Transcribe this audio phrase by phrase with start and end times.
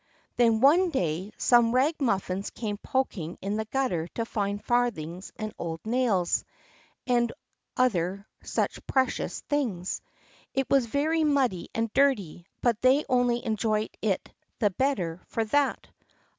[0.35, 5.79] Then one day some ragamuffins came poking in the gutter to find farthings and old
[5.85, 6.43] nails,
[7.05, 7.31] and
[7.77, 10.01] other such precious things.
[10.55, 14.27] It was very muddy and dirty, but they only enjoyed it
[14.57, 15.85] the better for that.